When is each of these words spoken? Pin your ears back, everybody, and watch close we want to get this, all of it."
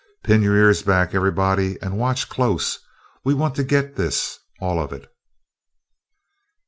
Pin 0.23 0.41
your 0.41 0.55
ears 0.55 0.81
back, 0.81 1.13
everybody, 1.13 1.79
and 1.79 1.95
watch 1.95 2.27
close 2.27 2.79
we 3.23 3.35
want 3.35 3.53
to 3.53 3.63
get 3.63 3.97
this, 3.97 4.39
all 4.59 4.79
of 4.81 4.91
it." 4.91 5.05